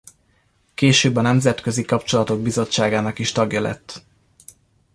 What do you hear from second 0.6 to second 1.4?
Később a